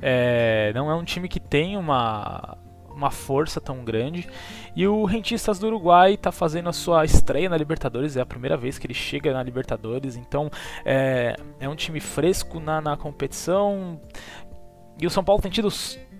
é, 0.00 0.72
não 0.74 0.90
é 0.90 0.94
um 0.94 1.04
time 1.04 1.28
que 1.28 1.38
tem 1.38 1.76
uma 1.76 2.56
uma 2.94 3.10
força 3.10 3.60
tão 3.60 3.84
grande. 3.84 4.28
E 4.76 4.86
o 4.86 5.04
Rentistas 5.04 5.58
do 5.58 5.66
Uruguai 5.66 6.14
está 6.14 6.30
fazendo 6.30 6.68
a 6.68 6.72
sua 6.72 7.04
estreia 7.04 7.48
na 7.48 7.56
Libertadores, 7.56 8.16
é 8.16 8.20
a 8.20 8.26
primeira 8.26 8.56
vez 8.56 8.78
que 8.78 8.86
ele 8.86 8.94
chega 8.94 9.32
na 9.32 9.42
Libertadores, 9.42 10.16
então 10.16 10.50
é, 10.84 11.34
é 11.58 11.68
um 11.68 11.74
time 11.74 12.00
fresco 12.00 12.60
na, 12.60 12.80
na 12.80 12.96
competição. 12.96 14.00
E 15.00 15.06
o 15.06 15.10
São 15.10 15.24
Paulo 15.24 15.40
tem 15.40 15.50
tido 15.50 15.70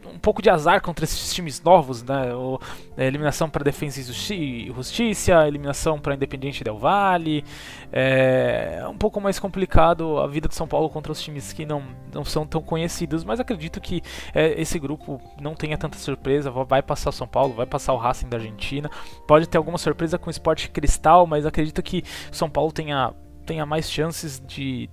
um 0.06 0.18
pouco 0.18 0.42
de 0.42 0.50
azar 0.50 0.80
contra 0.80 1.04
esses 1.04 1.32
times 1.35 1.62
novos, 1.62 2.02
né? 2.02 2.35
O, 2.35 2.59
a 2.97 3.04
eliminação 3.04 3.49
para 3.49 3.64
Defesa 3.64 4.00
e 4.00 4.66
Justiça, 4.66 5.47
eliminação 5.47 5.99
para 5.99 6.14
Independiente 6.14 6.64
Del 6.64 6.78
Valle. 6.78 7.44
É 7.92 8.85
um 8.88 8.97
pouco 8.97 9.21
mais 9.21 9.38
complicado 9.38 10.18
a 10.18 10.26
vida 10.26 10.49
de 10.49 10.54
São 10.54 10.66
Paulo 10.66 10.88
contra 10.88 11.12
os 11.12 11.21
times 11.21 11.52
que 11.52 11.64
não, 11.64 11.82
não 12.12 12.25
são 12.25 12.47
tão 12.47 12.62
conhecidos, 12.62 13.25
mas 13.25 13.40
acredito 13.40 13.80
que 13.80 14.02
é, 14.35 14.61
esse 14.61 14.78
grupo 14.78 15.21
não 15.40 15.54
tenha 15.54 15.76
tanta 15.78 15.99
surpresa. 15.99 16.50
Vai 16.50 16.82
passar 16.82 17.11
o 17.11 17.12
São 17.12 17.26
Paulo, 17.26 17.54
vai 17.54 17.66
passar 17.66 17.92
o 17.92 17.97
Racing 17.97 18.28
da 18.28 18.37
Argentina. 18.37 18.90
Pode 19.26 19.49
ter 19.49 19.59
alguma 19.59 19.78
surpresa 19.78 20.18
com 20.18 20.28
o 20.28 20.30
Sport 20.30 20.68
Cristal, 20.68 21.26
mas 21.26 21.47
acredito 21.47 21.82
que 21.82 22.04
São 22.30 22.49
Paulo 22.49 22.73
tenha, 22.73 23.12
tenha 23.44 23.66
mais 23.66 23.90
chances 23.90 24.42
de 24.47 24.88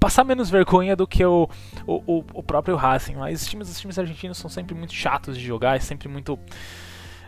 passar 0.00 0.24
menos 0.24 0.48
vergonha 0.48 0.96
do 0.96 1.06
que 1.06 1.24
o, 1.24 1.48
o, 1.86 2.24
o 2.34 2.42
próprio 2.42 2.74
Racing. 2.74 3.14
Mas 3.14 3.42
os 3.42 3.48
times, 3.48 3.70
os 3.70 3.78
times 3.78 3.98
argentinos 3.98 4.38
são 4.38 4.50
sempre 4.50 4.74
muito 4.74 4.94
chatos 4.94 5.36
de 5.36 5.44
jogar, 5.44 5.76
é 5.76 5.80
sempre 5.80 6.08
muito. 6.08 6.38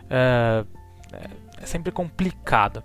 É, 0.09 0.65
é 1.61 1.65
sempre 1.65 1.91
complicado. 1.91 2.83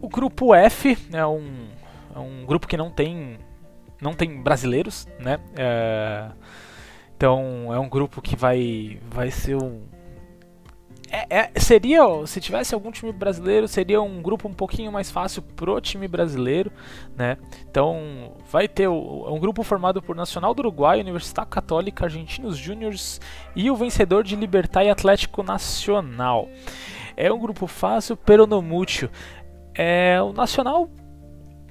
O 0.00 0.08
grupo 0.08 0.54
F 0.54 0.96
é 1.12 1.26
um, 1.26 1.68
é 2.14 2.18
um 2.18 2.44
grupo 2.44 2.68
que 2.68 2.76
não 2.76 2.90
tem 2.90 3.38
não 4.00 4.12
tem 4.12 4.42
brasileiros, 4.42 5.06
né? 5.18 5.38
É, 5.56 6.28
então 7.16 7.72
é 7.72 7.78
um 7.78 7.88
grupo 7.88 8.20
que 8.20 8.36
vai 8.36 9.00
vai 9.08 9.30
ser 9.30 9.56
um 9.56 9.82
é, 11.12 11.26
é, 11.28 11.60
seria, 11.60 12.00
se 12.26 12.40
tivesse 12.40 12.72
algum 12.72 12.90
time 12.90 13.12
brasileiro, 13.12 13.68
seria 13.68 14.00
um 14.00 14.22
grupo 14.22 14.48
um 14.48 14.54
pouquinho 14.54 14.90
mais 14.90 15.10
fácil 15.10 15.42
pro 15.42 15.78
time 15.78 16.08
brasileiro, 16.08 16.72
né? 17.14 17.36
Então, 17.70 18.32
vai 18.50 18.66
ter 18.66 18.88
o, 18.88 19.26
um 19.28 19.38
grupo 19.38 19.62
formado 19.62 20.00
por 20.00 20.16
Nacional 20.16 20.54
do 20.54 20.60
Uruguai, 20.60 21.00
Universidade 21.00 21.50
Católica, 21.50 22.06
Argentinos 22.06 22.56
Júniors 22.56 23.20
e 23.54 23.70
o 23.70 23.76
vencedor 23.76 24.24
de 24.24 24.34
Libertar 24.34 24.84
e 24.84 24.90
Atlético 24.90 25.42
Nacional. 25.42 26.48
É 27.14 27.30
um 27.30 27.38
grupo 27.38 27.66
fácil, 27.66 28.16
pero 28.16 28.46
no 28.46 28.62
mucho. 28.62 29.10
É, 29.74 30.18
o 30.22 30.32
Nacional, 30.32 30.88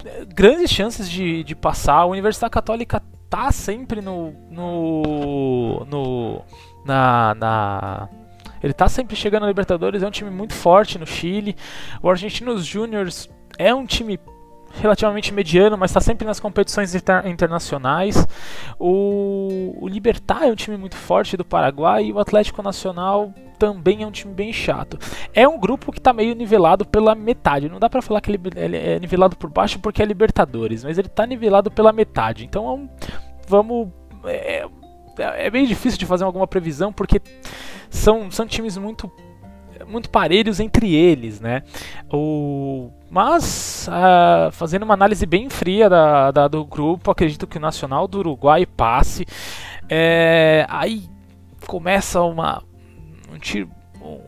é, 0.05 0.23
grandes 0.23 0.69
chances 0.69 1.09
de, 1.09 1.43
de 1.43 1.55
passar. 1.55 1.95
A 1.95 2.05
Universidade 2.05 2.51
Católica 2.51 3.01
tá 3.27 3.51
sempre 3.51 4.01
no, 4.01 4.33
no, 4.51 5.83
no 5.89 6.41
na, 6.85 7.33
na 7.33 8.09
ele 8.61 8.73
tá 8.73 8.87
sempre 8.87 9.15
chegando 9.15 9.41
na 9.43 9.47
Libertadores, 9.47 10.03
é 10.03 10.07
um 10.07 10.11
time 10.11 10.29
muito 10.29 10.53
forte 10.53 10.97
no 10.97 11.05
Chile. 11.05 11.55
O 12.01 12.09
Argentinos 12.09 12.65
Júniors 12.65 13.29
é 13.57 13.73
um 13.73 13.85
time 13.85 14.19
relativamente 14.73 15.33
mediano, 15.33 15.77
mas 15.77 15.91
está 15.91 15.99
sempre 15.99 16.25
nas 16.25 16.39
competições 16.39 16.95
inter 16.95 17.27
internacionais. 17.27 18.25
O, 18.79 19.75
o 19.81 19.87
Libertar 19.87 20.43
é 20.43 20.51
um 20.51 20.55
time 20.55 20.77
muito 20.77 20.95
forte 20.95 21.35
do 21.35 21.43
Paraguai 21.43 22.05
e 22.05 22.13
o 22.13 22.19
Atlético 22.19 22.61
Nacional 22.61 23.33
também 23.57 24.01
é 24.01 24.07
um 24.07 24.11
time 24.11 24.33
bem 24.33 24.51
chato. 24.51 24.97
É 25.33 25.47
um 25.47 25.59
grupo 25.59 25.91
que 25.91 25.99
está 25.99 26.11
meio 26.13 26.33
nivelado 26.33 26.85
pela 26.85 27.13
metade. 27.13 27.69
Não 27.69 27.79
dá 27.79 27.89
para 27.89 28.01
falar 28.01 28.21
que 28.21 28.31
ele, 28.31 28.77
é 28.77 28.99
nivelado 28.99 29.35
por 29.35 29.49
baixo 29.49 29.79
porque 29.79 30.01
é 30.01 30.05
Libertadores, 30.05 30.83
mas 30.83 30.97
ele 30.97 31.07
está 31.07 31.25
nivelado 31.25 31.69
pela 31.69 31.91
metade. 31.91 32.45
Então 32.45 32.89
vamos. 33.47 33.89
É, 34.25 34.67
é, 35.21 35.47
é 35.47 35.49
bem 35.49 35.65
difícil 35.65 35.99
de 35.99 36.05
fazer 36.05 36.23
alguma 36.23 36.47
previsão 36.47 36.91
porque 36.91 37.21
são, 37.89 38.31
são 38.31 38.47
times 38.47 38.77
muito 38.77 39.11
muito 39.87 40.09
parelhos 40.09 40.59
entre 40.59 40.93
eles, 40.93 41.41
né? 41.41 41.63
O, 42.11 42.91
mas, 43.09 43.89
uh, 43.89 44.51
fazendo 44.51 44.83
uma 44.83 44.93
análise 44.93 45.25
bem 45.25 45.49
fria 45.49 45.89
da, 45.89 46.31
da, 46.31 46.47
do 46.47 46.63
grupo, 46.63 47.11
acredito 47.11 47.47
que 47.47 47.57
o 47.57 47.61
Nacional 47.61 48.07
do 48.07 48.19
Uruguai 48.19 48.65
passe. 48.65 49.25
É, 49.89 50.65
aí 50.69 51.03
começa 51.67 52.21
uma, 52.21 52.63
um 53.33 53.37
tiro, 53.37 53.69
um, 54.01 54.19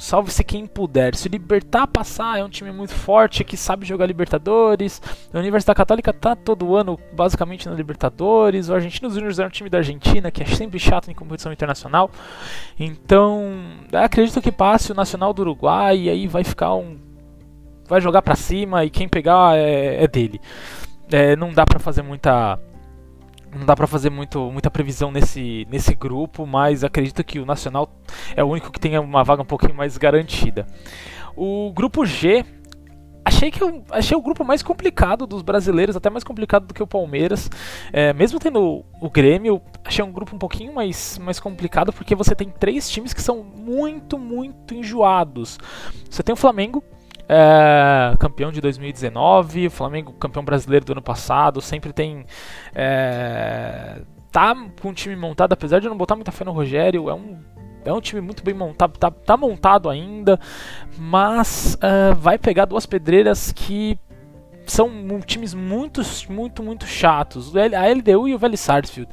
salve-se 0.00 0.42
quem 0.42 0.66
puder. 0.66 1.14
Se 1.14 1.28
o 1.28 1.30
Libertar 1.30 1.86
passar, 1.86 2.38
é 2.38 2.44
um 2.44 2.48
time 2.48 2.72
muito 2.72 2.92
forte 2.92 3.44
que 3.44 3.56
sabe 3.56 3.86
jogar 3.86 4.06
Libertadores. 4.06 5.00
A 5.32 5.38
Universidade 5.38 5.76
Católica 5.76 6.12
tá 6.12 6.34
todo 6.34 6.74
ano 6.74 6.98
basicamente 7.12 7.68
na 7.68 7.74
Libertadores. 7.74 8.68
O 8.68 8.74
Argentinos 8.74 9.14
Juniors 9.14 9.38
é 9.38 9.46
um 9.46 9.50
time 9.50 9.68
da 9.68 9.78
Argentina 9.78 10.30
que 10.30 10.42
é 10.42 10.46
sempre 10.46 10.78
chato 10.78 11.10
em 11.10 11.14
competição 11.14 11.52
internacional. 11.52 12.10
Então, 12.78 13.52
acredito 13.92 14.40
que 14.40 14.50
passe 14.50 14.90
o 14.90 14.94
Nacional 14.94 15.32
do 15.34 15.42
Uruguai 15.42 15.98
e 15.98 16.10
aí 16.10 16.26
vai 16.26 16.42
ficar 16.42 16.74
um. 16.74 16.98
Vai 17.86 18.00
jogar 18.00 18.22
para 18.22 18.36
cima 18.36 18.84
e 18.84 18.90
quem 18.90 19.08
pegar 19.08 19.56
é, 19.58 20.02
é 20.02 20.08
dele. 20.08 20.40
É, 21.12 21.36
não 21.36 21.52
dá 21.52 21.66
para 21.66 21.78
fazer 21.78 22.02
muita 22.02 22.58
não 23.54 23.66
dá 23.66 23.74
para 23.74 23.86
fazer 23.86 24.10
muito, 24.10 24.50
muita 24.50 24.70
previsão 24.70 25.10
nesse, 25.10 25.66
nesse 25.70 25.94
grupo, 25.94 26.46
mas 26.46 26.84
acredito 26.84 27.22
que 27.24 27.38
o 27.38 27.46
Nacional 27.46 27.90
é 28.36 28.44
o 28.44 28.48
único 28.48 28.70
que 28.70 28.80
tem 28.80 28.98
uma 28.98 29.24
vaga 29.24 29.42
um 29.42 29.46
pouquinho 29.46 29.74
mais 29.74 29.96
garantida. 29.96 30.66
O 31.36 31.72
grupo 31.72 32.04
G, 32.04 32.44
achei 33.24 33.50
que 33.50 33.62
eu 33.62 33.84
achei 33.90 34.16
o 34.16 34.22
grupo 34.22 34.44
mais 34.44 34.62
complicado 34.62 35.26
dos 35.26 35.42
brasileiros, 35.42 35.96
até 35.96 36.10
mais 36.10 36.24
complicado 36.24 36.66
do 36.66 36.74
que 36.74 36.82
o 36.82 36.86
Palmeiras. 36.86 37.50
É, 37.92 38.12
mesmo 38.12 38.38
tendo 38.38 38.84
o 39.00 39.10
Grêmio, 39.10 39.60
achei 39.84 40.04
um 40.04 40.12
grupo 40.12 40.34
um 40.34 40.38
pouquinho 40.38 40.72
mais, 40.72 41.18
mais 41.18 41.40
complicado 41.40 41.92
porque 41.92 42.14
você 42.14 42.34
tem 42.34 42.50
três 42.50 42.88
times 42.88 43.12
que 43.12 43.22
são 43.22 43.42
muito, 43.42 44.18
muito 44.18 44.74
enjoados. 44.74 45.58
Você 46.08 46.22
tem 46.22 46.32
o 46.32 46.36
Flamengo, 46.36 46.82
é, 47.32 48.16
campeão 48.18 48.50
de 48.50 48.60
2019, 48.60 49.68
o 49.68 49.70
Flamengo 49.70 50.12
campeão 50.14 50.44
brasileiro 50.44 50.84
do 50.84 50.92
ano 50.92 51.02
passado, 51.02 51.60
sempre 51.60 51.92
tem. 51.92 52.26
É, 52.74 54.02
tá 54.32 54.52
com 54.82 54.88
um 54.88 54.92
time 54.92 55.14
montado, 55.14 55.52
apesar 55.52 55.78
de 55.78 55.88
não 55.88 55.96
botar 55.96 56.16
muita 56.16 56.32
fé 56.32 56.44
no 56.44 56.50
Rogério, 56.50 57.08
é 57.08 57.14
um. 57.14 57.38
É 57.82 57.92
um 57.92 58.00
time 58.00 58.20
muito 58.20 58.44
bem 58.44 58.52
montado, 58.52 58.98
tá, 58.98 59.10
tá 59.10 59.38
montado 59.38 59.88
ainda, 59.88 60.38
mas 60.98 61.76
uh, 61.76 62.14
vai 62.14 62.36
pegar 62.36 62.66
duas 62.66 62.84
pedreiras 62.84 63.52
que 63.52 63.98
são 64.66 64.90
times 65.24 65.54
muito, 65.54 66.02
muito, 66.28 66.62
muito 66.62 66.84
chatos. 66.86 67.50
A 67.56 67.88
LDU 67.88 68.28
e 68.28 68.34
o 68.34 68.38
Vélez 68.38 68.60
Sarsfield. 68.60 69.10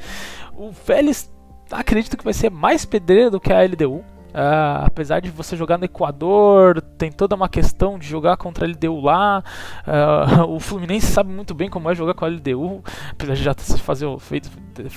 O 0.53 0.69
Vélez 0.71 1.31
acredito 1.71 2.17
que 2.17 2.25
vai 2.25 2.33
ser 2.33 2.51
mais 2.51 2.83
pedreira 2.83 3.31
do 3.31 3.39
que 3.39 3.53
a 3.53 3.61
LDU. 3.63 4.03
Uh, 4.37 4.85
apesar 4.85 5.19
de 5.19 5.31
você 5.31 5.57
jogar 5.57 5.79
no 5.79 5.85
Equador, 5.85 6.79
tem 6.79 7.11
toda 7.11 7.35
uma 7.35 7.49
questão 7.49 7.97
de 7.97 8.07
jogar 8.07 8.37
contra 8.37 8.67
a 8.67 8.69
LDU 8.69 9.01
lá. 9.01 9.43
Uh, 9.87 10.43
o 10.53 10.59
Fluminense 10.59 11.07
sabe 11.07 11.31
muito 11.31 11.55
bem 11.55 11.67
como 11.67 11.89
é 11.89 11.95
jogar 11.95 12.13
com 12.13 12.23
a 12.23 12.27
LDU, 12.27 12.83
apesar 13.09 13.33
de 13.33 13.41
já 13.41 13.55
se 13.57 13.79
fazer, 13.79 14.05
feito, 14.19 14.51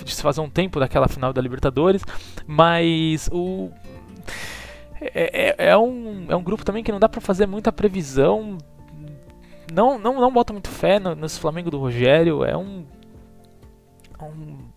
se 0.04 0.20
fazer 0.20 0.42
um 0.42 0.50
tempo 0.50 0.78
daquela 0.78 1.08
final 1.08 1.32
da 1.32 1.40
Libertadores. 1.40 2.02
Mas 2.46 3.30
o. 3.32 3.70
É, 5.00 5.54
é, 5.64 5.70
é 5.70 5.78
um, 5.78 6.26
é 6.28 6.36
um 6.36 6.42
grupo 6.42 6.62
também 6.62 6.84
que 6.84 6.92
não 6.92 7.00
dá 7.00 7.08
para 7.08 7.22
fazer 7.22 7.46
muita 7.46 7.72
previsão. 7.72 8.58
Não, 9.72 9.98
não, 9.98 10.20
não 10.20 10.30
bota 10.30 10.52
muito 10.52 10.68
fé 10.68 10.98
no, 10.98 11.14
nesse 11.14 11.40
Flamengo 11.40 11.70
do 11.70 11.78
Rogério. 11.78 12.44
É 12.44 12.54
um. 12.54 12.84
É 14.18 14.22
um 14.22 14.69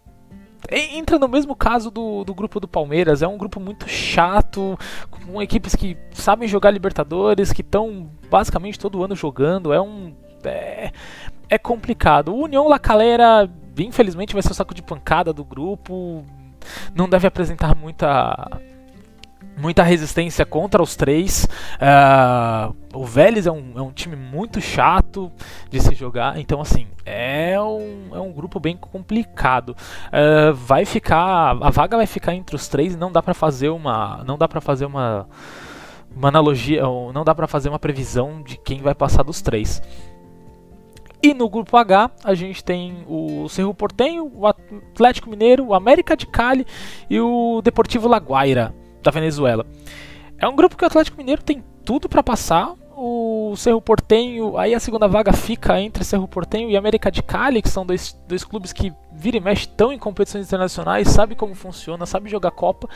entra 0.71 1.19
no 1.19 1.27
mesmo 1.27 1.55
caso 1.55 1.91
do, 1.91 2.23
do 2.23 2.33
grupo 2.33 2.59
do 2.59 2.67
Palmeiras. 2.67 3.21
É 3.21 3.27
um 3.27 3.37
grupo 3.37 3.59
muito 3.59 3.87
chato, 3.87 4.77
com 5.09 5.41
equipes 5.41 5.75
que 5.75 5.97
sabem 6.11 6.47
jogar 6.47 6.71
Libertadores, 6.71 7.51
que 7.51 7.61
estão 7.61 8.09
basicamente 8.29 8.79
todo 8.79 9.03
ano 9.03 9.15
jogando. 9.15 9.73
É 9.73 9.81
um. 9.81 10.13
É, 10.43 10.91
é 11.49 11.57
complicado. 11.57 12.33
O 12.33 12.43
União 12.43 12.67
La 12.67 12.79
Calera, 12.79 13.49
infelizmente, 13.77 14.33
vai 14.33 14.41
ser 14.41 14.51
o 14.51 14.55
saco 14.55 14.73
de 14.73 14.81
pancada 14.81 15.31
do 15.33 15.43
grupo. 15.43 16.23
Não 16.95 17.09
deve 17.09 17.27
apresentar 17.27 17.75
muita 17.75 18.59
muita 19.57 19.83
resistência 19.83 20.45
contra 20.45 20.81
os 20.81 20.95
três. 20.95 21.47
Uh, 21.75 22.75
o 22.93 23.05
Vélez 23.05 23.47
é 23.47 23.51
um, 23.51 23.73
é 23.75 23.81
um 23.81 23.91
time 23.91 24.15
muito 24.15 24.61
chato 24.61 25.31
de 25.69 25.79
se 25.79 25.93
jogar, 25.95 26.39
então 26.39 26.61
assim 26.61 26.87
é 27.05 27.59
um, 27.59 28.09
é 28.13 28.19
um 28.19 28.31
grupo 28.31 28.59
bem 28.59 28.75
complicado. 28.77 29.69
Uh, 29.69 30.53
vai 30.53 30.85
ficar 30.85 31.57
a 31.61 31.69
vaga 31.69 31.97
vai 31.97 32.07
ficar 32.07 32.33
entre 32.33 32.55
os 32.55 32.67
três, 32.67 32.95
não 32.95 33.11
dá 33.11 33.21
para 33.21 33.33
fazer 33.33 33.69
uma 33.69 34.23
não 34.25 34.37
dá 34.37 34.47
para 34.47 34.61
fazer 34.61 34.85
uma 34.85 35.27
uma 36.15 36.27
analogia, 36.27 36.83
não 36.83 37.23
dá 37.23 37.33
para 37.33 37.47
fazer 37.47 37.69
uma 37.69 37.79
previsão 37.79 38.43
de 38.43 38.55
quem 38.55 38.81
vai 38.81 38.93
passar 38.93 39.23
dos 39.23 39.41
três. 39.41 39.81
E 41.23 41.33
no 41.33 41.49
grupo 41.49 41.75
H 41.75 42.11
a 42.23 42.35
gente 42.35 42.63
tem 42.63 43.03
o 43.07 43.47
Cerro 43.49 43.73
Portenho, 43.73 44.31
o 44.35 44.45
Atlético 44.45 45.29
Mineiro, 45.29 45.65
o 45.65 45.73
América 45.73 46.15
de 46.15 46.27
Cali 46.27 46.67
e 47.09 47.19
o 47.19 47.61
Deportivo 47.63 48.07
Laguaira 48.07 48.75
da 49.03 49.11
Venezuela. 49.11 49.65
É 50.37 50.47
um 50.47 50.55
grupo 50.55 50.75
que 50.75 50.83
o 50.83 50.87
Atlético 50.87 51.17
Mineiro 51.17 51.43
tem 51.43 51.63
tudo 51.85 52.09
para 52.09 52.23
passar. 52.23 52.73
O 52.95 53.55
Cerro 53.57 53.81
Portenho, 53.81 54.55
aí 54.57 54.73
a 54.73 54.79
segunda 54.79 55.07
vaga 55.07 55.33
fica 55.33 55.81
entre 55.81 56.03
Cerro 56.03 56.27
Portenho 56.27 56.69
e 56.69 56.77
América 56.77 57.11
de 57.11 57.23
Cali, 57.23 57.61
que 57.61 57.69
são 57.69 57.85
dois, 57.85 58.15
dois 58.27 58.43
clubes 58.43 58.71
que 58.71 58.93
vira 59.11 59.37
e 59.37 59.39
mexe 59.39 59.61
estão 59.61 59.91
em 59.91 59.97
competições 59.97 60.45
internacionais, 60.45 61.07
sabe 61.07 61.35
como 61.35 61.55
funciona, 61.55 62.05
sabe 62.05 62.29
jogar 62.29 62.51
Copa, 62.51 62.87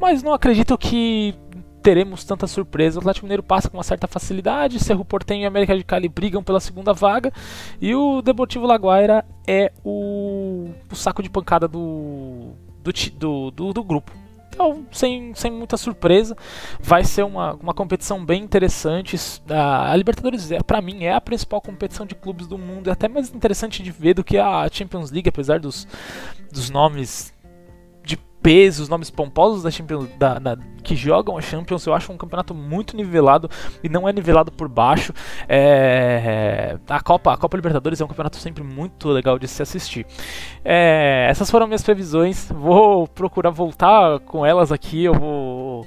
mas 0.00 0.22
não 0.22 0.32
acredito 0.32 0.78
que 0.78 1.34
teremos 1.82 2.24
tanta 2.24 2.46
surpresa. 2.46 2.98
O 2.98 3.00
Atlético 3.00 3.26
Mineiro 3.26 3.42
passa 3.42 3.68
com 3.68 3.76
uma 3.76 3.82
certa 3.82 4.06
facilidade, 4.06 4.78
Cerro 4.78 5.04
Portenho 5.04 5.42
e 5.42 5.46
América 5.46 5.76
de 5.76 5.84
Cali 5.84 6.08
brigam 6.08 6.42
pela 6.42 6.60
segunda 6.60 6.92
vaga, 6.92 7.32
e 7.80 7.94
o 7.94 8.22
Deportivo 8.22 8.66
Laguaira 8.66 9.24
é 9.46 9.72
o, 9.84 10.70
o 10.90 10.94
saco 10.94 11.22
de 11.22 11.28
pancada 11.28 11.66
do, 11.66 12.52
do, 12.82 12.92
do, 13.18 13.50
do, 13.50 13.72
do 13.72 13.84
grupo. 13.84 14.23
Então, 14.54 14.86
sem, 14.92 15.34
sem 15.34 15.50
muita 15.50 15.76
surpresa, 15.76 16.36
vai 16.80 17.02
ser 17.02 17.24
uma, 17.24 17.54
uma 17.54 17.74
competição 17.74 18.24
bem 18.24 18.42
interessante. 18.42 19.16
A, 19.50 19.90
a 19.90 19.96
Libertadores, 19.96 20.52
é, 20.52 20.62
para 20.62 20.80
mim, 20.80 21.04
é 21.04 21.12
a 21.12 21.20
principal 21.20 21.60
competição 21.60 22.06
de 22.06 22.14
clubes 22.14 22.46
do 22.46 22.56
mundo. 22.56 22.88
É 22.88 22.92
até 22.92 23.08
mais 23.08 23.34
interessante 23.34 23.82
de 23.82 23.90
ver 23.90 24.14
do 24.14 24.22
que 24.22 24.38
a 24.38 24.68
Champions 24.70 25.10
League, 25.10 25.28
apesar 25.28 25.58
dos, 25.58 25.88
dos 26.52 26.70
nomes 26.70 27.33
peso, 28.44 28.82
os 28.82 28.90
nomes 28.90 29.08
pomposos 29.08 29.62
da 29.62 29.70
Champions, 29.70 30.06
da, 30.18 30.38
da, 30.38 30.58
que 30.82 30.94
jogam 30.94 31.38
a 31.38 31.40
Champions, 31.40 31.86
eu 31.86 31.94
acho 31.94 32.12
um 32.12 32.16
campeonato 32.18 32.54
muito 32.54 32.94
nivelado 32.94 33.48
e 33.82 33.88
não 33.88 34.06
é 34.06 34.12
nivelado 34.12 34.52
por 34.52 34.68
baixo. 34.68 35.14
É, 35.48 36.76
a 36.86 37.00
Copa, 37.00 37.32
a 37.32 37.38
Copa 37.38 37.56
Libertadores 37.56 38.02
é 38.02 38.04
um 38.04 38.08
campeonato 38.08 38.36
sempre 38.36 38.62
muito 38.62 39.08
legal 39.08 39.38
de 39.38 39.48
se 39.48 39.62
assistir. 39.62 40.06
É, 40.62 41.26
essas 41.30 41.50
foram 41.50 41.66
minhas 41.66 41.82
previsões. 41.82 42.52
Vou 42.52 43.08
procurar 43.08 43.48
voltar 43.48 44.20
com 44.20 44.44
elas 44.44 44.70
aqui. 44.70 45.04
Eu 45.04 45.14
vou 45.14 45.86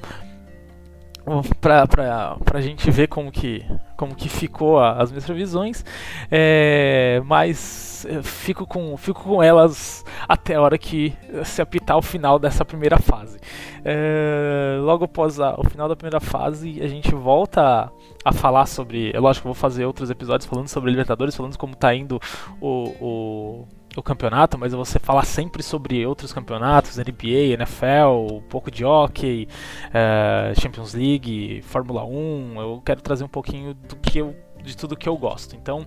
pra, 1.62 1.86
pra, 1.86 2.38
pra 2.44 2.60
gente 2.60 2.90
ver 2.90 3.08
como 3.08 3.32
que, 3.32 3.64
como 3.98 4.16
que 4.16 4.30
ficou 4.30 4.80
a, 4.80 4.94
as 4.94 5.12
minhas 5.12 5.26
previsões. 5.26 5.84
É, 6.32 7.22
mas 7.26 8.08
fico 8.24 8.66
com, 8.66 8.96
fico 8.96 9.24
com 9.24 9.42
elas 9.42 10.06
até 10.28 10.56
a 10.56 10.62
hora 10.62 10.78
que 10.78 11.14
se 11.44 11.62
apitar 11.62 11.98
o 11.98 12.02
final 12.02 12.38
dessa 12.38 12.64
primeira 12.64 12.98
fase. 12.98 13.40
É, 13.84 14.78
logo 14.82 15.06
após 15.06 15.40
a, 15.40 15.56
o 15.60 15.64
final 15.68 15.90
da 15.90 15.96
primeira 15.96 16.20
fase, 16.20 16.82
a 16.82 16.88
gente 16.88 17.14
volta 17.14 17.62
a, 17.62 17.92
a 18.24 18.32
falar 18.32 18.66
sobre. 18.68 19.12
É 19.14 19.20
lógico 19.20 19.44
que 19.44 19.48
eu 19.48 19.54
vou 19.54 19.60
fazer 19.60 19.86
outros 19.86 20.10
episódios 20.10 20.48
falando 20.48 20.68
sobre 20.68 20.92
Libertadores, 20.92 21.36
falando 21.36 21.58
como 21.58 21.74
está 21.74 21.94
indo 21.94 22.20
o, 22.62 22.94
o 23.02 23.68
o 23.98 24.04
campeonato, 24.04 24.58
mas 24.58 24.74
você 24.74 25.00
falar 25.00 25.26
sempre 25.26 25.64
sobre 25.64 26.06
outros 26.06 26.32
campeonatos, 26.32 26.98
NBA, 26.98 27.54
NFL, 27.54 28.36
um 28.36 28.42
pouco 28.42 28.70
de 28.70 28.86
hockey, 28.86 29.48
uh, 29.88 30.62
Champions 30.62 30.94
League, 30.94 31.64
Fórmula 31.64 32.06
1. 32.06 32.62
Eu 32.62 32.82
quero 32.86 33.02
trazer 33.02 33.24
um 33.24 33.28
pouquinho 33.28 33.74
do 33.74 33.96
que 33.96 34.20
eu, 34.20 34.36
de 34.64 34.78
tudo 34.78 34.96
que 34.96 35.10
eu 35.10 35.18
gosto. 35.18 35.56
Então 35.56 35.86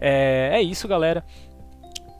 é, 0.00 0.50
é 0.54 0.62
isso, 0.62 0.88
galera. 0.88 1.24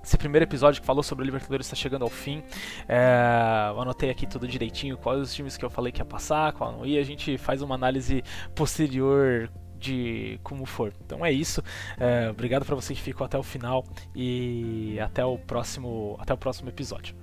Esse 0.04 0.16
primeiro 0.16 0.44
episódio 0.44 0.80
que 0.80 0.86
falou 0.86 1.02
sobre 1.02 1.24
o 1.24 1.26
Libertadores 1.26 1.66
está 1.66 1.76
chegando 1.76 2.02
ao 2.02 2.10
fim. 2.10 2.42
É, 2.88 3.70
eu 3.70 3.80
anotei 3.80 4.10
aqui 4.10 4.26
tudo 4.26 4.46
direitinho, 4.46 4.96
quais 4.96 5.20
os 5.20 5.34
times 5.34 5.56
que 5.56 5.64
eu 5.64 5.70
falei 5.70 5.92
que 5.92 6.00
ia 6.00 6.04
passar, 6.04 6.52
qual 6.52 6.72
não 6.72 6.86
ia. 6.86 7.00
A 7.00 7.04
gente 7.04 7.36
faz 7.36 7.62
uma 7.62 7.74
análise 7.74 8.22
posterior 8.54 9.50
de 9.82 10.38
como 10.42 10.64
for. 10.64 10.92
Então 11.04 11.24
é 11.24 11.32
isso. 11.32 11.62
É, 11.98 12.30
obrigado 12.30 12.64
para 12.64 12.74
você 12.74 12.94
que 12.94 13.00
ficou 13.00 13.24
até 13.24 13.36
o 13.36 13.42
final 13.42 13.84
e 14.14 14.98
até 15.00 15.24
o 15.24 15.36
próximo, 15.36 16.16
até 16.20 16.32
o 16.32 16.38
próximo 16.38 16.68
episódio. 16.68 17.14